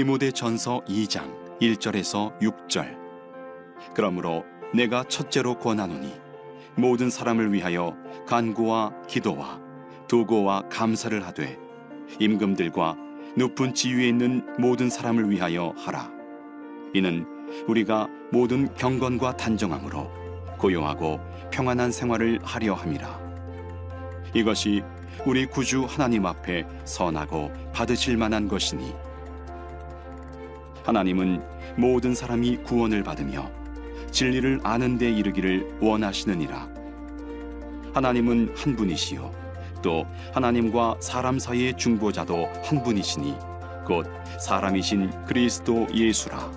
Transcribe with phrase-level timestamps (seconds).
[0.00, 2.96] 디모데 전서 2장 1절에서 6절.
[3.94, 6.10] 그러므로 내가 첫째로 권하노니
[6.74, 7.94] 모든 사람을 위하여
[8.26, 9.60] 간구와 기도와
[10.08, 11.58] 도고와 감사를 하되
[12.18, 12.96] 임금들과
[13.36, 16.10] 높은 지위에 있는 모든 사람을 위하여 하라.
[16.94, 17.26] 이는
[17.68, 20.10] 우리가 모든 경건과 단정함으로
[20.56, 21.20] 고요하고
[21.50, 23.20] 평안한 생활을 하려 함이라.
[24.32, 24.82] 이것이
[25.26, 29.09] 우리 구주 하나님 앞에 선하고 받으실 만한 것이니
[30.90, 31.40] 하나님은
[31.76, 33.48] 모든 사람이 구원을 받으며
[34.10, 36.68] 진리를 아는 데 이르기를 원하시느니라.
[37.94, 39.32] 하나님은 한 분이시요.
[39.82, 43.36] 또 하나님과 사람 사이의 중보자도 한 분이시니
[43.86, 44.04] 곧
[44.40, 46.50] 사람이신 그리스도 예수라.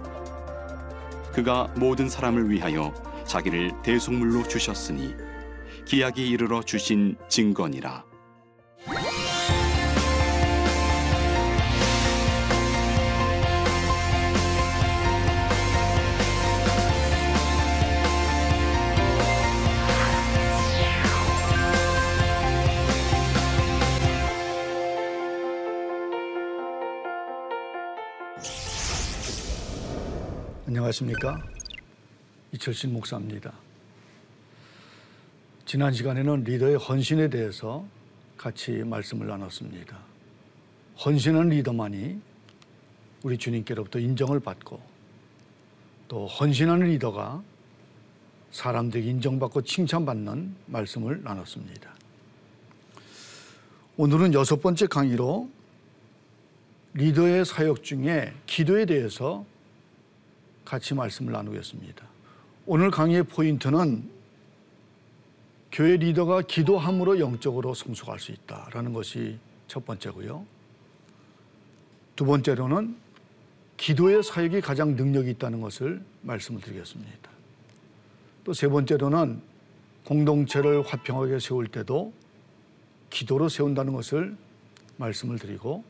[1.32, 2.92] 그가 모든 사람을 위하여
[3.26, 5.14] 자기를 대속물로 주셨으니
[5.86, 8.04] 기약이 이르러 주신 증거니라
[30.94, 31.42] 안녕하십니까
[32.52, 33.52] 이철신 목사입니다.
[35.66, 37.86] 지난 시간에는 리더의 헌신에 대해서
[38.38, 39.98] 같이 말씀을 나눴습니다.
[41.04, 42.22] 헌신한 리더만이
[43.24, 44.80] 우리 주님께로부터 인정을 받고
[46.10, 47.42] 또 헌신하는 리더가
[48.52, 51.96] 사람들에게 인정받고 칭찬받는 말씀을 나눴습니다.
[53.98, 55.50] 오늘은 여섯 번째 강의로
[56.94, 59.46] 리더의 사역 중에 기도에 대해서
[60.66, 62.06] 같이 말씀을 나누겠습니다.
[62.66, 64.10] 오늘 강의의 포인트는
[65.72, 69.38] 교회 리더가 기도함으로 영적으로 성숙할 수 있다라는 것이
[69.68, 70.46] 첫 번째고요.
[72.16, 72.96] 두 번째로는
[73.78, 77.30] 기도의 사역이 가장 능력이 있다는 것을 말씀을 드리겠습니다.
[78.44, 79.42] 또 세 번째로는
[80.06, 82.14] 공동체를 화평하게 세울 때도
[83.10, 84.36] 기도로 세운다는 것을
[84.98, 85.84] 말씀을 드리고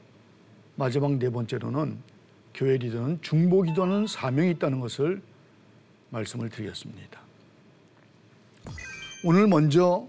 [0.76, 1.98] 마지막 네 번째로는
[2.54, 5.22] 교회 리더는 중보 기도하는 사명이 있다는 것을
[6.10, 7.20] 말씀을 드리겠습니다.
[9.24, 10.08] 오늘 먼저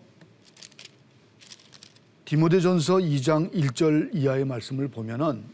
[2.25, 5.45] 디모데전서 2장 1절 이하의 말씀을 보면은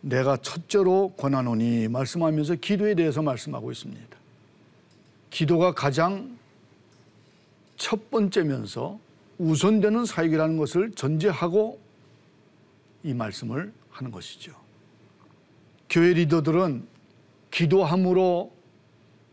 [0.00, 4.16] 내가 첫째로 권하노니 말씀하면서 기도에 대해서 말씀하고 있습니다.
[5.30, 6.36] 기도가 가장
[7.76, 9.00] 첫 번째면서
[9.38, 11.80] 우선되는 사역이라는 것을 전제하고
[13.02, 14.63] 이 말씀을 하는 것이죠.
[15.88, 16.86] 교회 리더들은
[17.50, 18.52] 기도함으로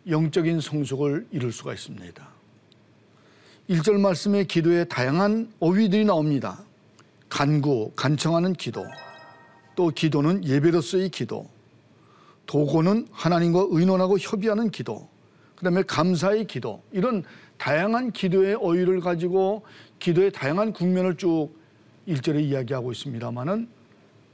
[0.07, 2.27] 영적인 성숙을 이룰 수가 있습니다.
[3.69, 6.63] 1절 말씀에 기도에 다양한 어휘들이 나옵니다.
[7.29, 8.85] 간구, 간청하는 기도,
[9.75, 11.47] 또 기도는 예배로서의 기도,
[12.45, 15.07] 도고는 하나님과 의논하고 협의하는 기도,
[15.55, 17.23] 그 다음에 감사의 기도, 이런
[17.57, 19.63] 다양한 기도의 어휘를 가지고
[19.99, 21.49] 기도의 다양한 국면을 쭉
[22.07, 23.69] 1절에 이야기하고 있습니다만은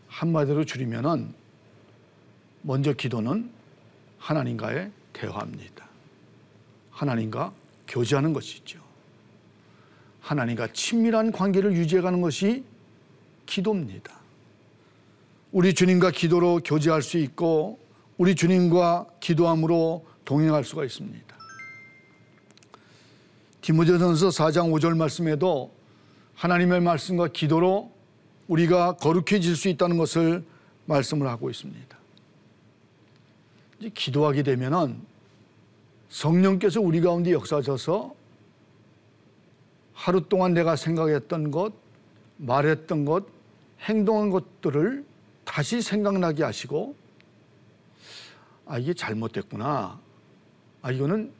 [0.08, 1.34] 한마디로 줄이면은
[2.62, 3.50] 먼저 기도는
[4.18, 5.88] 하나님과의 대화입니다.
[6.92, 7.54] 하나님과
[7.88, 8.80] 교제하는 것이죠.
[10.22, 12.64] 하나님과 친밀한 관계를 유지해가는 것이
[13.46, 14.14] 기도입니다.
[15.52, 17.80] 우리 주님과 기도로 교제할 수 있고
[18.18, 21.38] 우리 주님과 기도함으로 동행할 수가 있습니다.
[23.62, 25.74] 디모데전서 4장 5절 말씀에도
[26.36, 27.92] 하나님의 말씀과 기도로
[28.48, 30.44] 우리가 거룩해질 수 있다는 것을
[30.86, 31.98] 말씀을 하고 있습니다.
[33.80, 35.00] 이제 기도하게 되면은
[36.10, 38.16] 성령께서 우리 가운데 역사하셔서
[39.94, 41.74] 하루 동안 내가 생각했던 것,
[42.38, 43.26] 말했던 것,
[43.82, 45.06] 행동한 것들을
[45.44, 46.96] 다시 생각나게 하시고
[48.66, 50.00] 아 이게 잘못됐구나.
[50.82, 51.32] 아 이거는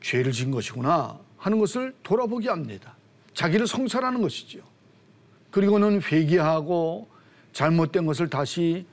[0.00, 2.94] 죄를 지은 것이구나 하는 것을 돌아보게 합니다.
[3.34, 4.60] 자기를 성찰하는 것이죠.
[5.50, 7.08] 그리고는 회개하고
[7.52, 8.86] 잘못된 것을 다시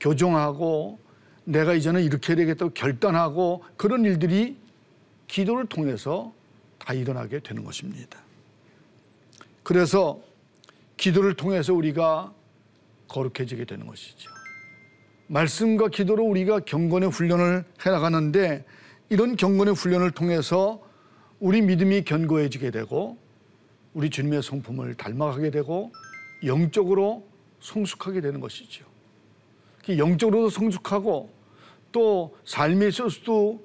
[0.00, 0.98] 교정하고
[1.48, 4.58] 내가 이제는 이렇게 되겠다고 결단하고 그런 일들이
[5.28, 6.34] 기도를 통해서
[6.78, 8.18] 다 일어나게 되는 것입니다.
[9.62, 10.20] 그래서
[10.98, 12.34] 기도를 통해서 우리가
[13.08, 14.30] 거룩해지게 되는 것이죠.
[15.28, 18.66] 말씀과 기도로 우리가 경건의 훈련을 해나가는데
[19.08, 20.82] 이런 경건의 훈련을 통해서
[21.40, 23.16] 우리 믿음이 견고해지게 되고
[23.94, 25.92] 우리 주님의 성품을 닮아가게 되고
[26.44, 27.26] 영적으로
[27.60, 28.84] 성숙하게 되는 것이죠.
[29.88, 31.37] 영적으로도 성숙하고
[31.92, 33.62] 또 삶에 있어서도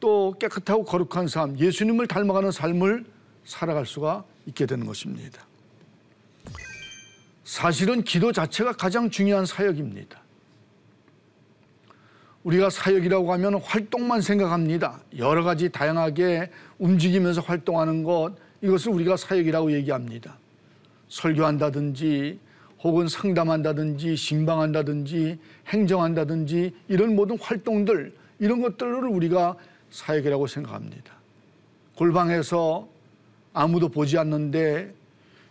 [0.00, 3.04] 또 깨끗하고 거룩한 삶, 예수님을 닮아가는 삶을
[3.44, 5.46] 살아갈 수가 있게 되는 것입니다.
[7.44, 10.20] 사실은 기도 자체가 가장 중요한 사역입니다.
[12.44, 15.00] 우리가 사역이라고 하면 활동만 생각합니다.
[15.18, 20.38] 여러 가지 다양하게 움직이면서 활동하는 것, 이것을 우리가 사역이라고 얘기합니다.
[21.08, 22.38] 설교한다든지
[22.82, 25.38] 혹은 상담한다든지 신방한다든지
[25.68, 29.56] 행정한다든지 이런 모든 활동들 이런 것들을 우리가
[29.90, 31.14] 사역이라고 생각합니다.
[31.96, 32.88] 골방에서
[33.52, 34.94] 아무도 보지 않는데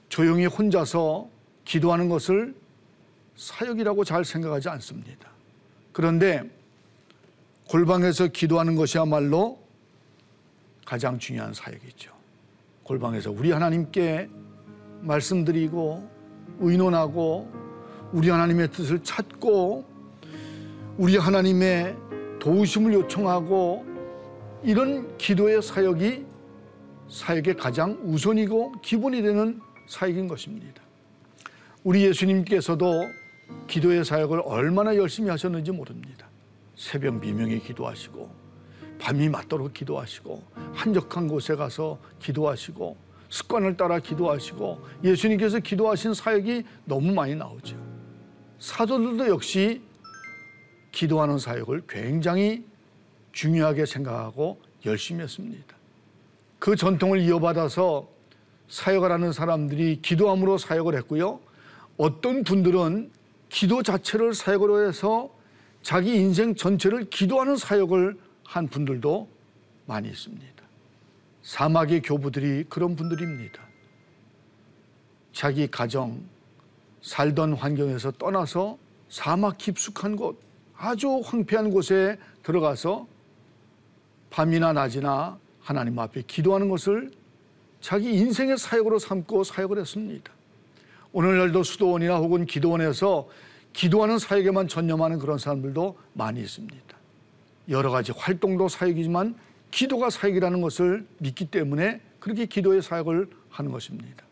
[0.08, 1.30] 조용히 혼자서
[1.66, 2.56] 기도하는 것을
[3.36, 5.30] 사역이라고 잘 생각하지 않습니다.
[5.92, 6.50] 그런데
[7.68, 9.60] 골방에서 기도하는 것이야말로
[10.84, 12.12] 가장 중요한 사역이죠.
[12.84, 14.28] 골방에서 우리 하나님께
[15.02, 16.19] 말씀드리고
[16.60, 17.50] 의논하고
[18.12, 19.86] 우리 하나님의 뜻을 찾고
[20.98, 21.96] 우리 하나님의
[22.40, 23.86] 도우심을 요청하고
[24.64, 26.26] 이런 기도의 사역이
[27.10, 30.82] 사역의 가장 우선이고 기본이 되는 사역인 것입니다.
[31.84, 32.86] 우리 예수님께서도
[33.68, 36.28] 기도의 사역을 얼마나 열심히 하셨는지 모릅니다.
[36.76, 38.30] 새벽 미명에 기도하시고
[39.00, 47.36] 밤이 맞도록 기도하시고 한적한 곳에 가서 기도하시고 습관을 따라 기도하시고 예수님께서 기도하신 사역이 너무 많이
[47.36, 47.78] 나오죠.
[48.60, 49.82] 사도들도 역시
[50.92, 52.66] 기도하는 사역을 굉장히
[53.32, 55.76] 중요하게 생각하고 열심히 했습니다.
[56.58, 58.10] 그 전통을 이어받아서
[58.68, 61.40] 사역을 하는 사람들이 기도함으로 사역을 했고요.
[61.98, 63.12] 어떤 분들은
[63.50, 65.30] 기도 자체를 사역으로 해서
[65.82, 69.28] 자기 인생 전체를 기도하는 사역을 한 분들도
[69.86, 70.59] 많이 있습니다.
[71.50, 73.60] 사막의 교부들이 그런 분들입니다.
[75.34, 76.22] 자기 가정,
[77.02, 78.78] 살던 환경에서 떠나서
[79.10, 80.40] 사막 깊숙한 곳,
[80.78, 83.08] 아주 황폐한 곳에 들어가서
[84.30, 87.10] 밤이나 낮이나 하나님 앞에 기도하는 것을
[87.82, 90.32] 자기 인생의 사역으로 삼고 사역을 했습니다.
[91.14, 93.28] 오늘날도 수도원이나 혹은 기도원에서
[93.74, 96.96] 기도하는 사역에만 전념하는 그런 사람들도 많이 있습니다.
[97.70, 104.24] 여러 가지 활동도 사역이지만 기도가 사역이라는 것을 믿기 때문에 그렇게 기도의 사역을 하는 것입니다.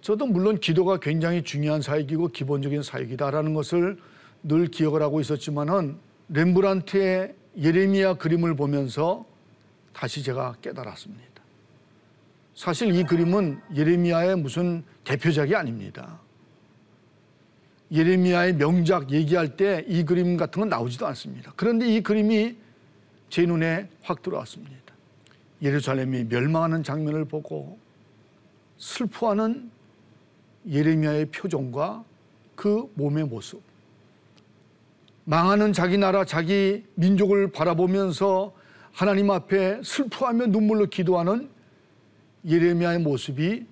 [0.00, 3.98] 저도 물론 기도가 굉장히 중요한 사역이고 기본적인 사역이다라는 것을
[4.42, 5.96] 늘 기억을 하고 있었지만은
[6.28, 9.24] 렘브란트의 예레미야 그림을 보면서
[9.92, 11.24] 다시 제가 깨달았습니다.
[12.54, 16.20] 사실 이 그림은 예레미야의 무슨 대표작이 아닙니다.
[17.92, 21.52] 예레미야의 명작 얘기할 때 이 그림 같은 건 나오지도 않습니다.
[21.56, 22.56] 그런데 이 그림이
[23.30, 24.94] 제 눈에 확 들어왔습니다.
[25.62, 27.78] 예루살렘이 멸망하는 장면을 보고
[28.78, 29.70] 슬퍼하는
[30.68, 32.04] 예레미야의 표정과
[32.54, 33.62] 그 몸의 모습.
[35.24, 38.52] 망하는 자기 나라, 자기 민족을 바라보면서
[38.92, 41.48] 하나님 앞에 슬퍼하며 눈물로 기도하는
[42.46, 43.66] 예레미야의 모습이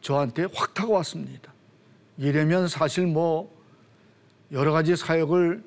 [0.00, 1.52] 저한테 확 다가왔습니다.
[2.18, 3.54] 예레미야는 사실 뭐
[4.52, 5.62] 여러 가지 사역을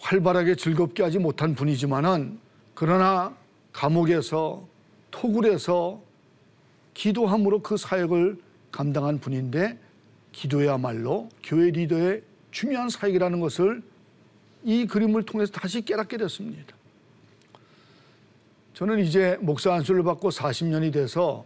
[0.00, 2.38] 활발하게 즐겁게 하지 못한 분이지만은
[2.78, 3.36] 그러나
[3.72, 4.64] 감옥에서
[5.10, 6.00] 토굴에서
[6.94, 9.76] 기도함으로 그 사역을 감당한 분인데
[10.30, 13.82] 기도야말로 교회 리더의 중요한 사역이라는 것을
[14.62, 16.72] 이 그림을 통해서 다시 깨닫게 됐습니다.
[18.74, 21.44] 저는 이제 목사 안수를 받고 40년이 돼서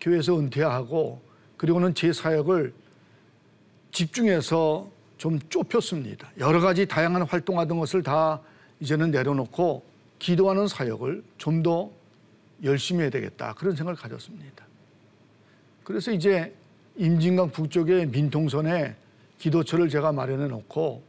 [0.00, 1.20] 교회에서 은퇴하고
[1.58, 2.72] 그리고는 제 사역을
[3.92, 6.30] 집중해서 좀 좁혔습니다.
[6.38, 8.40] 여러 가지 다양한 활동하던 것을 다
[8.80, 9.92] 이제는 내려놓고
[10.24, 11.90] 기도하는 사역을 좀 더
[12.62, 13.52] 열심히 해야 되겠다.
[13.54, 14.64] 그런 생각을 가졌습니다.
[15.82, 16.54] 그래서 이제
[16.96, 18.96] 임진강 북쪽의 민통선에
[19.38, 21.02] 기도처를 제가 마련해 놓고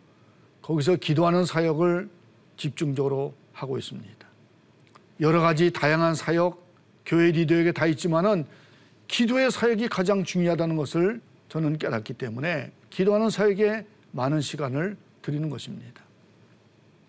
[0.62, 2.10] 거기서 기도하는 사역을
[2.58, 4.28] 집중적으로 하고 있습니다.
[5.22, 6.62] 여러 가지 다양한 사역,
[7.06, 8.46] 교회 리더에게 다 있지만은
[9.08, 16.05] 기도의 사역이 가장 중요하다는 것을 저는 깨닫기 때문에 기도하는 사역에 많은 시간을 드리는 것입니다.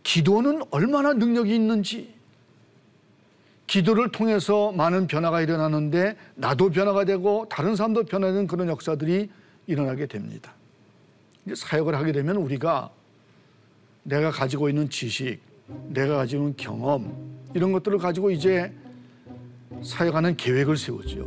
[0.06, 2.14] 기도는 얼마나 능력이 있는지
[3.66, 9.28] 기도를 통해서 많은 변화가 일어나는데 나도 변화가 되고 다른 사람도 변화되는 그런 역사들이
[9.66, 10.54] 일어나게 됩니다.
[11.52, 12.88] 사역을 하게 되면 우리가
[14.04, 15.40] 내가 가지고 있는 지식,
[15.88, 17.12] 내가 가지고 있는 경험
[17.52, 18.72] 이런 것들을 가지고 이제
[19.82, 21.24] 사역하는 계획을 세우죠.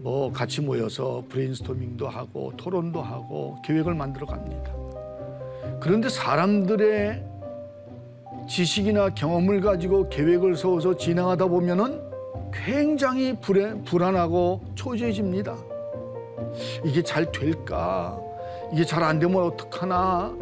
[0.00, 4.72] 뭐 같이 모여서 브레인스토밍도 하고 토론도 하고 계획을 만들어 갑니다.
[5.78, 7.31] 그런데 사람들의
[8.52, 12.02] 지식이나 경험을 가지고 계획을 세워서 진행하다 보면은
[12.52, 15.56] 굉장히 불안, 불안하고 초조해집니다.
[16.84, 18.20] 이게 잘 될까?
[18.70, 20.36] 이게 잘 안 되면 어떡하나?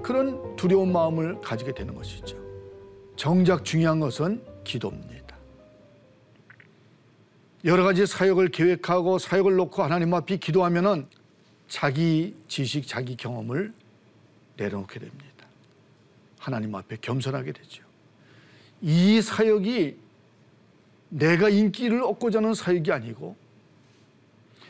[0.00, 2.36] 그런 두려운 마음을 가지게 되는 것이죠.
[3.16, 5.36] 정작 중요한 것은 기도입니다.
[7.64, 11.08] 여러 가지 사역을 계획하고 사역을 놓고 하나님 앞에 기도하면은
[11.66, 13.72] 자기 지식, 자기 경험을
[14.56, 15.35] 내려놓게 됩니다.
[16.46, 17.82] 하나님 앞에 겸손하게 되죠.
[18.80, 19.96] 이 사역이
[21.08, 23.36] 내가 인기를 얻고자 하는 사역이 아니고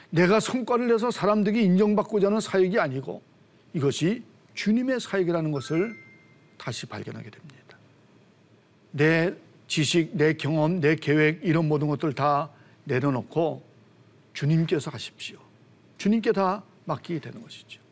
[0.08, 3.20] 내가 성과를 내서 사람들에게 인정받고자 하는 사역이 아니고
[3.74, 4.22] 이것이
[4.54, 5.94] 주님의 사역이라는 것을
[6.56, 7.76] 다시 발견하게 됩니다.
[8.92, 9.34] 내
[9.68, 12.48] 지식, 내 경험, 내 계획 이런 모든 것들 다
[12.84, 13.62] 내려놓고
[14.32, 15.36] 주님께서 하십시오.
[15.98, 17.85] 주님께 다 맡기게 되는 것이죠.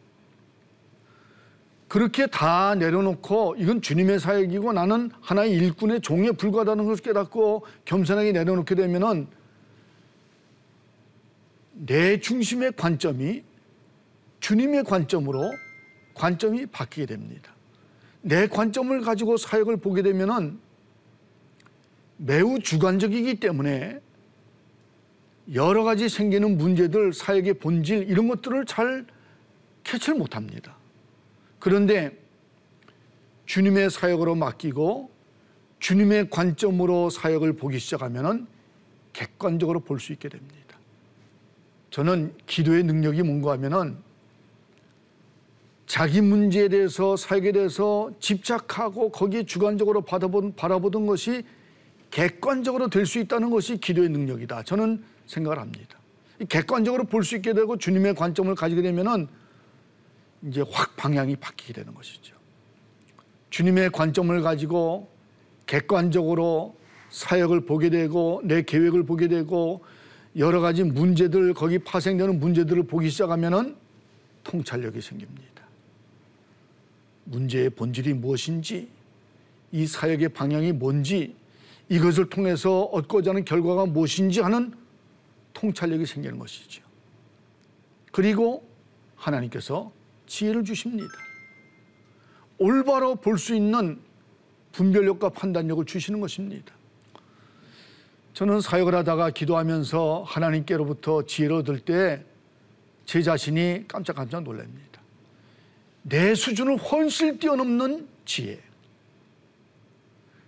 [1.89, 8.75] 그렇게 다 내려놓고 이건 주님의 사역이고 나는 하나의 일꾼의 종에 불과하다는 것을 깨닫고 겸손하게 내려놓게
[8.75, 9.29] 되면은
[11.73, 13.43] 내 중심의 관점이
[14.41, 15.53] 주님의 관점으로
[16.15, 17.53] 관점이 바뀌게 됩니다.
[18.23, 20.59] 내 관점을 가지고 사역을 보게 되면은
[22.17, 24.01] 매우 주관적이기 때문에
[25.53, 29.05] 여러 가지 생기는 문제들, 사역의 본질 이런 것들을 잘
[29.83, 30.77] 캐치를 못합니다.
[31.65, 32.15] 그런데
[33.47, 35.11] 주님의 사역으로 맡기고
[35.79, 38.47] 주님의 관점으로 사역을 보기 시작하면은
[39.15, 40.79] 객관적으로 볼 수 있게 됩니다.
[41.91, 43.97] 저는 기도의 능력이 뭔가 하면은
[45.87, 51.45] 자기 문제에 대해서 사역에 대해서 집착하고 거기에 주관적으로 바라보던, 바라보던 것이
[52.11, 54.65] 객관적으로 될 수 있다는 것이 기도의 능력이다.
[54.65, 55.99] 저는 생각을 합니다.
[56.47, 59.44] 객관적으로 볼 수 있게 되고 주님의 관점을 가지게 되면은
[60.47, 62.35] 이제 확 방향이 바뀌게 되는 것이죠.
[63.51, 65.09] 주님의 관점을 가지고
[65.67, 66.77] 객관적으로
[67.11, 69.85] 사역을 보게 되고 내 계획을 보게 되고
[70.37, 73.77] 여러 가지 문제들 거기 파생되는 문제들을 보기 시작하면은
[74.43, 75.63] 통찰력이 생깁니다.
[77.25, 78.89] 문제의 본질이 무엇인지
[79.73, 81.35] 이 사역의 방향이 뭔지
[81.89, 84.75] 이것을 통해서 얻고자 하는 결과가 무엇인지 하는
[85.55, 86.83] 통찰력이 생기는 것이죠.
[88.13, 88.69] 그리고
[89.17, 89.93] 하나님께서
[90.27, 91.13] 지혜를 주십니다.
[92.59, 94.01] 올바로 볼 수 있는
[94.73, 96.75] 분별력과 판단력을 주시는 것입니다.
[98.33, 102.25] 저는 사역을 하다가 기도하면서 하나님께로부터 지혜를 얻을 때
[103.05, 105.01] 제 자신이 깜짝깜짝 놀랍니다.
[106.03, 108.61] 내 수준을 훨씬 뛰어넘는 지혜.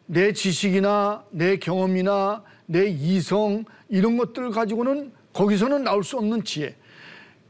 [0.07, 6.77] 내 지식이나 내 경험이나 내 이성 이런 것들 가지고는 거기서는 나올 수 없는 지혜.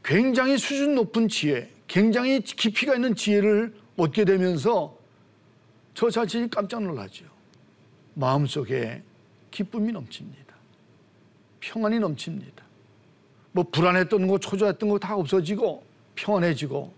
[0.03, 4.97] 굉장히 수준 높은 지혜, 굉장히 깊이가 있는 지혜를 얻게 되면서
[5.93, 7.25] 저 자신이 깜짝 놀라죠.
[8.13, 9.01] 마음속에
[9.51, 10.55] 기쁨이 넘칩니다.
[11.59, 12.63] 평안이 넘칩니다.
[13.51, 15.83] 뭐 불안했던 거, 초조했던 거 다 없어지고
[16.15, 16.93] 평안해지고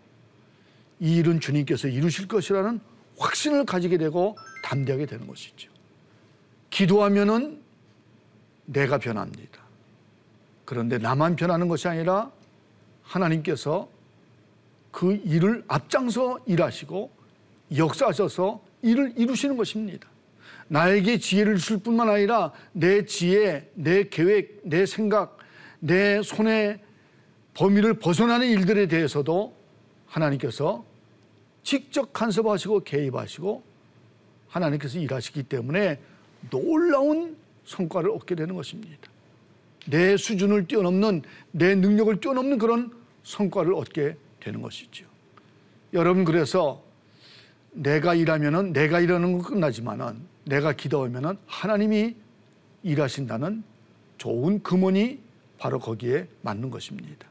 [0.99, 2.79] 이 일은 주님께서 이루실 것이라는
[3.17, 5.69] 확신을 가지게 되고 담대하게 되는 것이죠.
[6.69, 7.61] 기도하면은
[8.65, 9.59] 내가 변합니다.
[10.65, 12.31] 그런데 나만 변하는 것이 아니라
[13.03, 13.89] 하나님께서
[14.91, 17.11] 그 일을 앞장서 일하시고
[17.75, 20.07] 역사하셔서 일을 이루시는 것입니다.
[20.67, 25.37] 나에게 지혜를 줄 뿐만 아니라 내 지혜, 내 계획, 내 생각,
[25.79, 26.79] 내 손의
[27.53, 29.53] 범위를 벗어나는 일들에 대해서도
[30.05, 30.85] 하나님께서
[31.63, 33.63] 직접 간섭하시고 개입하시고
[34.47, 35.99] 하나님께서 일하시기 때문에
[36.49, 39.09] 놀라운 성과를 얻게 되는 것입니다.
[39.87, 42.91] 내 수준을 뛰어넘는 내 능력을 뛰어넘는 그런
[43.23, 44.15] 성과를 얻게
[44.49, 45.05] 되는 것이죠.
[45.93, 46.83] 여러분 그래서
[47.71, 52.15] 내가 일하면은 내가 일하는 건 끝나지만은 내가 기도하면은 하나님이
[52.83, 53.63] 일하신다는
[54.17, 55.19] 좋은 금원이
[55.59, 57.27] 바로 거기에 맞는 것입니다.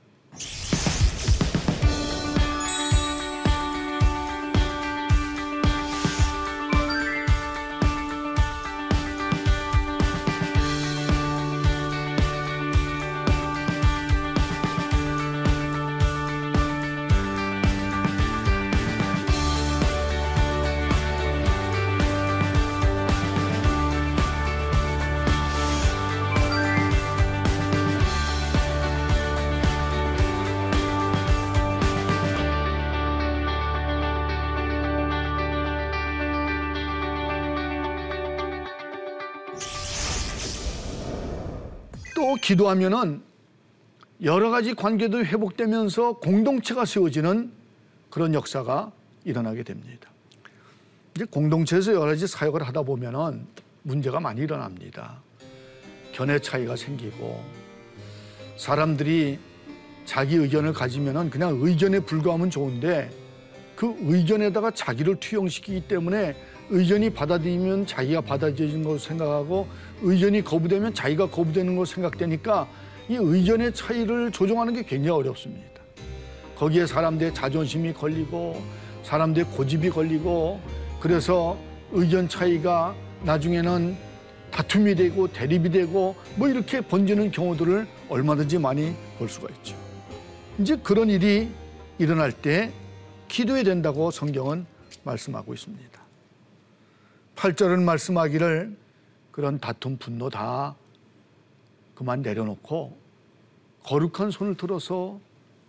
[42.48, 43.20] 기도하면은
[44.22, 47.52] 여러 가지 관계도 회복되면서 공동체가 세워지는
[48.08, 48.90] 그런 역사가
[49.26, 50.08] 일어나게 됩니다.
[51.14, 53.46] 이제 공동체에서 여러 가지 사역을 하다 보면은
[53.82, 55.20] 문제가 많이 일어납니다.
[56.12, 57.44] 견해 차이가 생기고
[58.56, 59.38] 사람들이
[60.06, 63.10] 자기 의견을 가지면은 그냥 의견에 불과하면 좋은데
[63.76, 66.34] 그 의견에다가 자기를 투영시키기 때문에
[66.70, 69.66] 의견이 받아들이면 자기가 받아들여진 것으로 생각하고
[70.02, 72.68] 의견이 거부되면 자기가 거부되는 것으로 생각되니까
[73.08, 75.68] 이 의견의 차이를 조정하는 게 굉장히 어렵습니다.
[76.56, 78.60] 거기에 사람들의 자존심이 걸리고
[79.02, 80.60] 사람들의 고집이 걸리고
[81.00, 81.56] 그래서
[81.92, 83.96] 의견 차이가 나중에는
[84.50, 89.76] 다툼이 되고 대립이 되고 뭐 이렇게 번지는 경우들을 얼마든지 많이 볼 수가 있죠.
[90.58, 91.48] 이제 그런 일이
[91.98, 92.72] 일어날 때
[93.28, 94.66] 기도해야 된다고 성경은
[95.04, 95.97] 말씀하고 있습니다.
[97.38, 98.76] 8절은 말씀하기를
[99.30, 100.74] 그런 다툼 분노 다
[101.94, 102.96] 그만 내려놓고
[103.84, 105.20] 거룩한 손을 들어서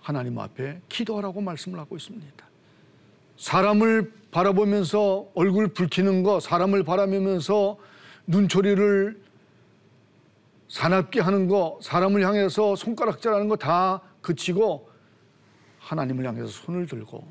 [0.02, 2.46] 하나님 앞에 기도하라고 말씀을 하고 있습니다.
[3.38, 7.78] 사람을 바라보면서 얼굴 붉히는 거, 사람을 바라보면서
[8.26, 9.22] 눈초리를
[10.70, 14.90] 사납게 하는 거, 사람을 향해서 손가락질하는 거 다 그치고
[15.80, 17.28] 하나님을 향해서 손을 들고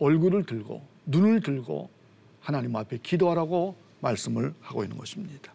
[0.00, 1.95] 얼굴을 들고 눈을 들고
[2.46, 5.52] 하나님 앞에 기도하라고 말씀을 하고 있는 것입니다.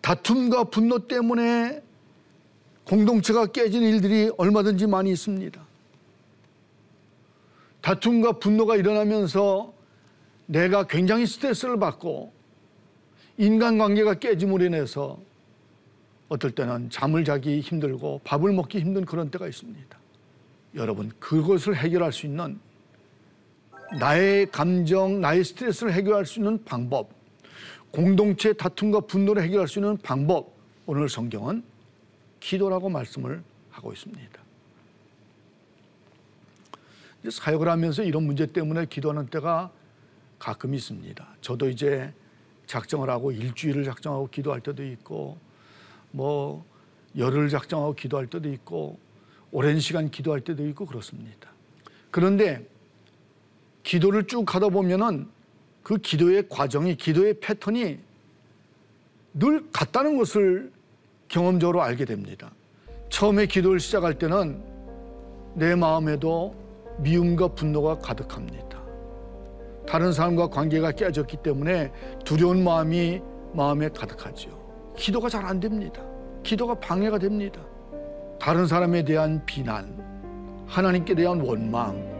[0.00, 1.82] 다툼과 분노 때문에
[2.84, 5.60] 공동체가 깨진 일들이 얼마든지 많이 있습니다.
[7.82, 9.74] 다툼과 분노가 일어나면서
[10.46, 12.32] 내가 굉장히 스트레스를 받고
[13.36, 15.18] 인간관계가 깨짐으로 인해서
[16.30, 19.98] 어떨 때는 잠을 자기 힘들고 밥을 먹기 힘든 그런 때가 있습니다.
[20.74, 22.58] 여러분, 그것을 해결할 수 있는
[23.96, 27.10] 나의 감정, 나의 스트레스를 해결할 수 있는 방법,
[27.90, 30.52] 공동체 다툼과 분노를 해결할 수 있는 방법,
[30.86, 31.62] 오늘 성경은
[32.40, 34.40] 기도라고 말씀을 하고 있습니다.
[37.30, 39.70] 사역을 하면서 이런 문제 때문에 기도하는 때가
[40.38, 41.26] 가끔 있습니다.
[41.40, 42.12] 저도 이제
[42.66, 45.38] 작정을 하고 일주일을 작정하고 기도할 때도 있고
[46.10, 46.64] 뭐
[47.16, 48.98] 열흘 작정하고 기도할 때도 있고
[49.50, 51.50] 오랜 시간 기도할 때도 있고 그렇습니다.
[52.10, 52.66] 그런데
[53.88, 55.26] 기도를 쭉 하다 보면은
[55.82, 57.98] 그 기도의 과정이 기도의 패턴이
[59.32, 60.70] 늘 같다는 것을
[61.28, 62.50] 경험적으로 알게 됩니다.
[63.08, 64.62] 처음에 기도를 시작할 때는
[65.54, 66.54] 내 마음에도
[66.98, 68.78] 미움과 분노가 가득합니다.
[69.86, 71.90] 다른 사람과 관계가 깨졌기 때문에
[72.26, 73.22] 두려운 마음이
[73.54, 74.50] 마음에 가득하죠.
[74.98, 76.02] 기도가 잘 안 됩니다.
[76.42, 77.62] 기도가 방해가 됩니다.
[78.38, 82.17] 다른 사람에 대한 비난, 하나님께 대한 원망,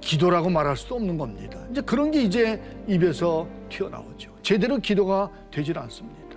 [0.00, 1.64] 기도라고 말할 수도 없는 겁니다.
[1.70, 4.34] 이제 그런 게 이제 입에서 튀어나오죠.
[4.42, 6.36] 제대로 기도가 되질 않습니다.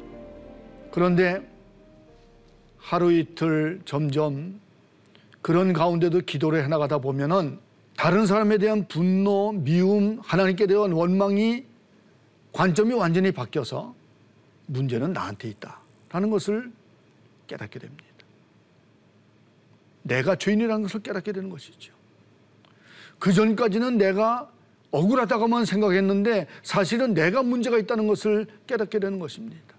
[0.92, 1.42] 그런데
[2.78, 4.60] 하루 이틀 점점
[5.42, 7.60] 그런 가운데도 기도를 해나가다 보면은
[7.96, 11.66] 다른 사람에 대한 분노, 미움, 하나님께 대한 원망이
[12.54, 13.94] 관점이 완전히 바뀌어서
[14.68, 16.72] 문제는 나한테 있다라는 것을
[17.48, 18.04] 깨닫게 됩니다.
[20.04, 21.99] 내가 죄인이라는 것을 깨닫게 되는 것이죠.
[23.20, 24.50] 그 전까지는 내가
[24.92, 29.76] 억울하다고만 생각했는데 사실은 내가 문제가 있다는 것을 깨닫게 되는 것입니다.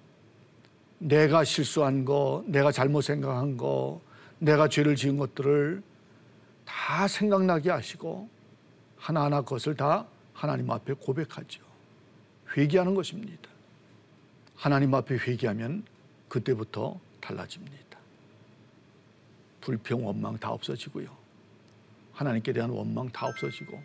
[0.99, 4.01] 내가 실수한 거, 내가 잘못 생각한 거,
[4.39, 5.83] 내가 죄를 지은 것들을
[6.65, 8.29] 다 생각나게 하시고
[8.97, 11.63] 하나하나 그것을 다 하나님 앞에 고백하죠.
[12.57, 13.49] 회개하는 것입니다.
[14.55, 15.85] 하나님 앞에 회개하면
[16.29, 17.99] 그때부터 달라집니다.
[19.61, 21.20] 불평, 원망 다 없어지고요.
[22.21, 23.81] 하나님께 대한 원망 다 없어지고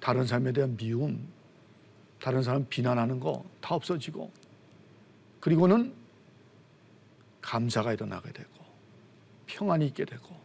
[0.00, 1.26] 다른 사람에 대한 미움,
[2.20, 4.30] 다른 사람 비난하는 거 다 없어지고
[5.40, 5.94] 그리고는
[7.40, 8.50] 감사가 일어나게 되고
[9.46, 10.36] 평안이 있게 되고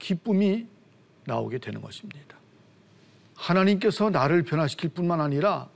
[0.00, 0.66] 기쁨이
[1.26, 2.36] 나오게 되는 것입니다.
[3.36, 5.68] 하나님께서 나를 변화시킬 뿐만 아니라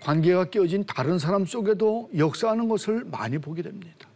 [0.00, 4.08] 관계가 깨어진 다른 사람 속에도 역사하는 것을 많이 보게 됩니다.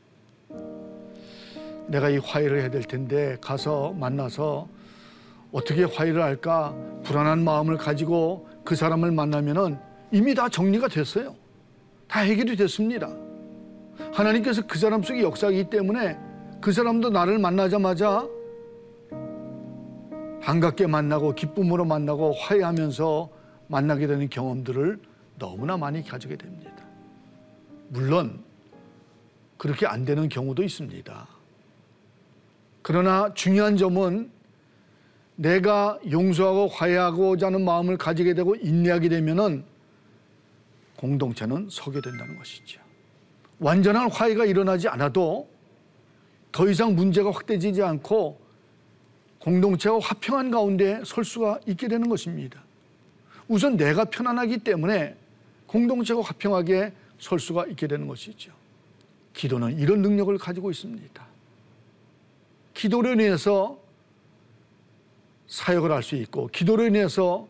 [1.88, 4.68] 내가 이 화해를 해야 될 텐데 가서 만나서
[5.53, 6.74] 어떻게 화해를 할까
[7.05, 9.79] 불안한 마음을 가지고 그 사람을 만나면은
[10.12, 11.35] 이미 다 정리가 됐어요.
[12.07, 13.11] 다 해결이 됐습니다.
[14.12, 16.18] 하나님께서 그 사람 속에 역사이기 때문에
[16.61, 18.29] 그 사람도 나를 만나자마자
[20.42, 23.29] 반갑게 만나고 기쁨으로 만나고 화해하면서
[23.66, 25.01] 만나게 되는 경험들을
[25.38, 26.72] 너무나 많이 가지게 됩니다.
[27.88, 28.42] 물론
[29.57, 31.38] 그렇게 안 되는 경우도 있습니다.
[32.88, 34.31] 그러나 중요한 점은
[35.37, 39.62] 내가 용서하고 화해하고자 하는 마음을 가지게 되고 인내하게 되면은
[40.96, 42.81] 공동체는 서게 된다는 것이죠.
[43.59, 45.51] 완전한 화해가 일어나지 않아도
[46.51, 48.40] 더 이상 문제가 확대되지 않고
[49.38, 52.64] 공동체가 화평한 가운데 설 수가 있게 되는 것입니다.
[53.48, 55.14] 우선 내가 편안하기 때문에
[55.66, 58.51] 공동체가 화평하게 설 수가 있게 되는 것이죠.
[59.35, 61.27] 기도는 이런 능력을 가지고 있습니다.
[62.78, 63.76] 기도로 인해서
[65.48, 67.48] 사역을 할 수 있고 기도로 인해서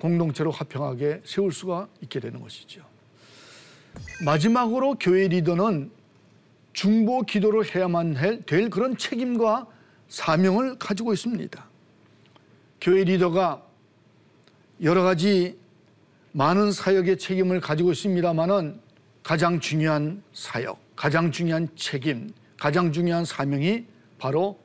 [0.00, 2.82] 공동체로 화평하게 세울 수가 있게 되는 것이죠.
[4.24, 5.90] 마지막으로 교회 리더는
[6.72, 9.66] 중보 기도를 해야만 될 그런 책임과
[10.06, 11.66] 사명을 가지고 있습니다.
[12.80, 13.60] 교회 리더가
[14.84, 15.58] 여러 가지
[16.30, 18.80] 많은 사역의 책임을 가지고 있습니다만은
[19.24, 23.84] 가장 중요한 사역, 가장 중요한 책임, 가장 중요한 사명이
[24.18, 24.56] 바로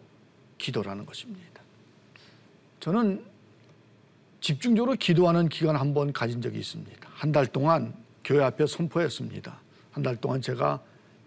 [0.64, 1.62] 기도라는 것입니다.
[2.80, 3.24] 저는
[4.40, 7.10] 집중적으로 기도하는 기간 한 번 가진 적이 있습니다.
[7.14, 9.60] 한 달 동안 교회 앞에 선포했습니다.
[9.92, 10.82] 한 달 동안 제가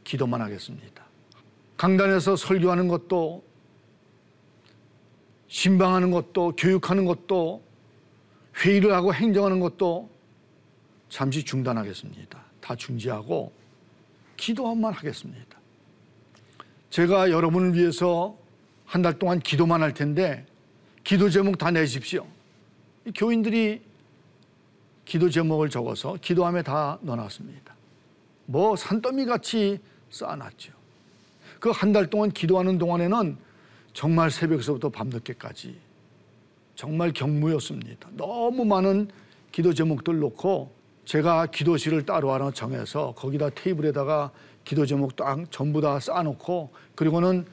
[0.05, 1.05] 기도만 하겠습니다.
[1.77, 3.45] 강단에서 설교하는 것도
[5.49, 7.63] 신방하는 것도 교육하는 것도
[8.57, 10.09] 회의를 하고 행정하는 것도
[11.11, 12.43] 잠시 중단하겠습니다.
[12.61, 13.53] 다 중지하고
[14.39, 15.59] 기도만 하겠습니다.
[16.91, 18.37] 제가 여러분을 위해서
[18.87, 20.47] 한 달 동안 기도만 할 텐데
[21.05, 22.27] 기도 제목 다 내십시오.
[23.15, 23.83] 교인들이
[25.05, 27.75] 기도 제목을 적어서 기도함에 다 넣어놨습니다.
[28.47, 29.79] 뭐 산더미 같이
[30.11, 30.73] 쌓아놨죠.
[31.61, 33.37] 그 한 달 동안 기도하는 동안에는
[33.93, 35.77] 정말 새벽서부터 밤늦게까지
[36.75, 38.09] 정말 경무였습니다.
[38.13, 39.09] 너무 많은
[39.53, 40.71] 기도 제목들 놓고
[41.07, 44.31] 제가 기도실을 따로 하나 정해서 거기다 테이블에다가
[44.65, 47.47] 기도 제목 딱 전부 다 쌓아놓고 그리고는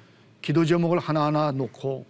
[0.44, 2.06] 기도 제목을 하나하나 놓고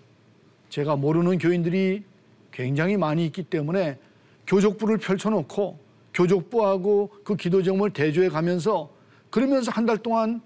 [0.69, 2.03] 제가 모르는 교인들이
[2.51, 3.99] 굉장히 많이 있기 때문에
[4.47, 5.79] 교족부를 펼쳐놓고
[6.15, 8.91] 교족부하고 그 기도 제목을 대조해 가면서
[9.29, 10.41] 그러면서 한 달 동안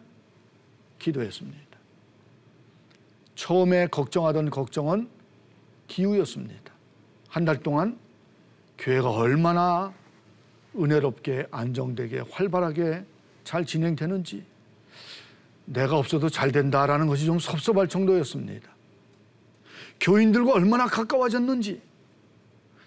[1.00, 1.58] 기도했습니다.
[3.36, 5.08] 처음에 걱정하던 걱정은
[5.88, 6.74] 기후였습니다.
[7.30, 7.98] 한 달 동안
[8.78, 9.94] 교회가 얼마나
[10.76, 13.06] 은혜롭게 안정되게 활발하게
[13.46, 14.44] 잘 진행되는지
[15.68, 18.70] 내가 없어도 잘 된다라는 것이 좀 섭섭할 정도였습니다.
[20.00, 21.82] 교인들과 얼마나 가까워졌는지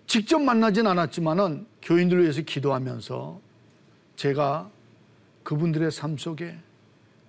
[0.07, 3.40] 직접 만나진 않았지만은 교인들을 위해서 기도하면서
[4.16, 4.71] 제가
[5.43, 6.57] 그분들의 삶 속에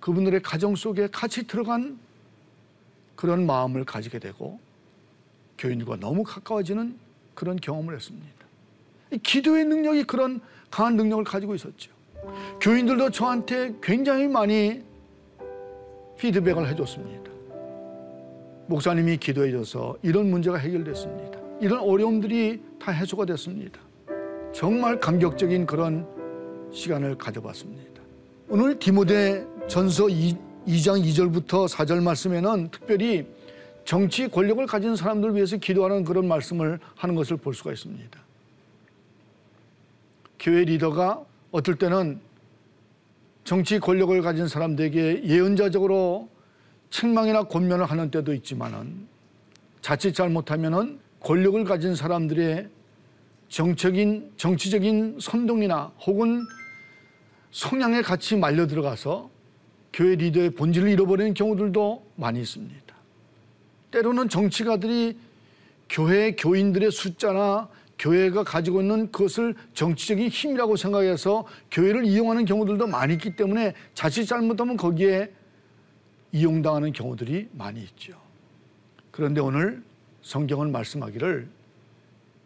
[0.00, 1.98] 그분들의 가정 속에 같이 들어간
[3.14, 4.58] 그런 마음을 가지게 되고
[5.58, 6.98] 교인들과 너무 가까워지는
[7.34, 8.28] 그런 경험을 했습니다.
[9.22, 11.92] 기도의 능력이 그런 강한 능력을 가지고 있었죠.
[12.60, 14.82] 교인들도 저한테 굉장히 많이
[16.22, 17.32] 피드백을 해줬습니다.
[18.68, 21.40] 목사님이 기도해줘서 이런 문제가 해결됐습니다.
[21.60, 23.80] 이런 어려움들이 다 해소가 됐습니다.
[24.54, 26.06] 정말 감격적인 그런
[26.72, 28.00] 시간을 가져봤습니다.
[28.48, 30.36] 오늘 디모데 전서 2,
[30.68, 33.26] 2장 2절부터 4절 말씀에는 특별히
[33.84, 38.20] 정치 권력을 가진 사람들 위해서 기도하는 그런 말씀을 하는 것을 볼 수가 있습니다.
[40.38, 42.20] 교회 리더가 어떨 때는
[43.44, 46.28] 정치 권력을 가진 사람들에게 예언자적으로
[46.90, 49.06] 책망이나 권면을 하는 때도 있지만은
[49.80, 52.68] 자칫 잘못하면은 권력을 가진 사람들의
[53.48, 56.42] 정적인 정치적인 선동이나 혹은
[57.50, 59.30] 성향에 같이 말려 들어가서
[59.92, 62.94] 교회 리더의 본질을 잃어버리는 경우들도 많이 있습니다.
[63.90, 65.18] 때로는 정치가들이
[65.88, 67.68] 교회 교인들의 숫자나
[68.02, 74.76] 교회가 가지고 있는 그것을 정치적인 힘이라고 생각해서 교회를 이용하는 경우들도 많이 있기 때문에 자칫 잘못하면
[74.76, 75.30] 거기에
[76.32, 78.20] 이용당하는 경우들이 많이 있죠.
[79.12, 79.84] 그런데 오늘
[80.22, 81.48] 성경은 말씀하기를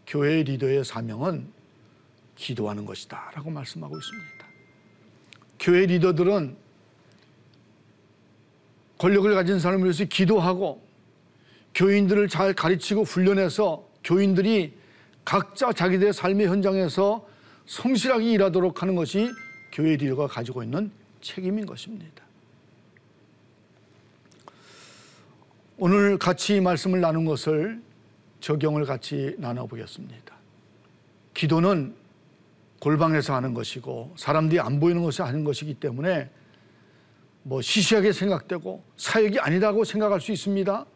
[0.07, 1.47] 교회 리더의 사명은
[2.35, 4.47] 기도하는 것이다 라고 말씀하고 있습니다.
[5.59, 6.55] 교회 리더들은
[8.99, 10.83] 권력을 가진 사람을 위해서 기도하고
[11.75, 14.75] 교인들을 잘 가르치고 훈련해서 교인들이
[15.27, 17.29] 각자 자기들의 삶의 현장에서
[17.67, 19.29] 성실하게 일하도록 하는 것이
[19.73, 22.25] 교회 리더가 가지고 있는 책임인 것입니다.
[25.79, 27.83] 오늘 같이 말씀을 나눈 것을
[28.41, 30.35] 적용을 같이 나눠보겠습니다.
[31.35, 31.95] 기도는
[32.81, 36.31] 골방에서 하는 것이고 사람들이 안 보이는 것을 하는 것이기 때문에
[37.43, 40.87] 뭐 시시하게 생각되고 사역이 아니라고 생각할 수 있습니다.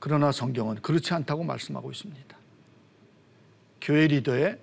[0.00, 2.35] 그러나 성경은 그렇지 않다고 말씀하고 있습니다.
[3.86, 4.58] 교회 리더의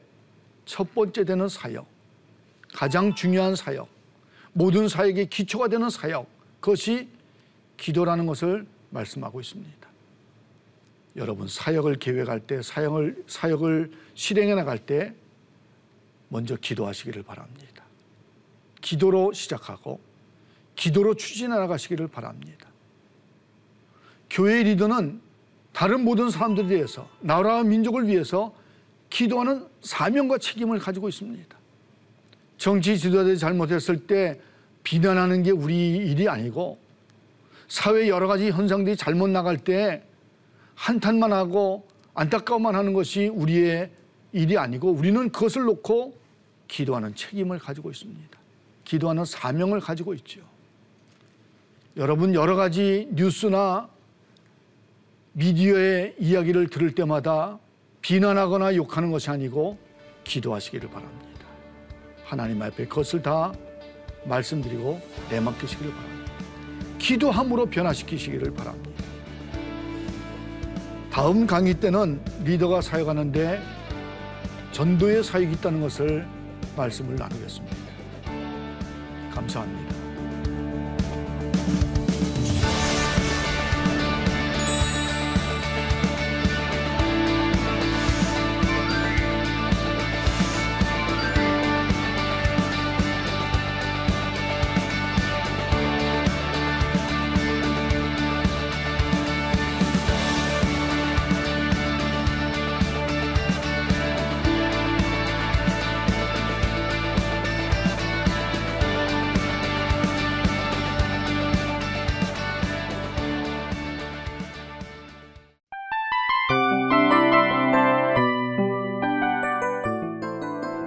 [0.66, 1.88] 첫 번째 되는 사역,
[2.74, 3.88] 가장 중요한 사역,
[4.52, 6.28] 모든 사역의 기초가 되는 사역,
[6.60, 7.08] 그것이
[7.78, 9.88] 기도라는 것을 말씀하고 있습니다.
[11.16, 15.14] 여러분 사역을 계획할 때, 사역을 사역을 실행해 나갈 때
[16.28, 17.86] 먼저 기도하시기를 바랍니다.
[18.82, 20.02] 기도로 시작하고
[20.76, 22.68] 기도로 추진해 나가시기를 바랍니다.
[24.30, 25.22] 교회 리더는
[25.72, 28.62] 다른 모든 사람들에 대해서 나라와 민족을 위해서
[29.14, 31.56] 기도하는 사명과 책임을 가지고 있습니다.
[32.58, 34.42] 정치 지도자들이 잘못했을 때
[34.84, 36.80] 비난하는 게 우리 일이 아니고
[37.68, 40.02] 사회 여러 가지 현상들이 잘못 나갈 때
[40.74, 43.92] 한탄만 하고 안타까워만 하는 것이 우리의
[44.32, 46.18] 일이 아니고 우리는 그것을 놓고
[46.68, 48.40] 기도하는 책임을 가지고 있습니다.
[48.84, 50.42] 기도하는 사명을 가지고 있죠.
[51.98, 53.88] 여러분 여러 가지 뉴스나
[55.34, 57.60] 미디어의 이야기를 들을 때마다
[58.04, 59.78] 비난하거나 욕하는 것이 아니고
[60.26, 61.46] 기도하시기를 바랍니다.
[62.26, 63.54] 하나님 앞에 그것을 다
[64.26, 66.32] 말씀드리고 내맡기시기를 바랍니다.
[67.00, 69.04] 기도함으로 변화시키시기를 바랍니다.
[71.10, 73.62] 다음 강의 때는 리더가 사역하는데
[74.74, 76.28] 전도의 사역이 있다는 것을
[76.76, 77.78] 말씀을 나누겠습니다.
[79.34, 79.93] 감사합니다.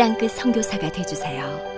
[0.00, 1.69] 땅끝 선교사가 되주세요.